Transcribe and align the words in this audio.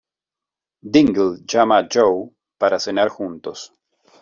Dingle 0.95 1.41
llama 1.47 1.77
a 1.77 1.87
Joe 1.87 2.31
para 2.57 2.79
cenar 2.79 3.09
juntos. 3.09 3.71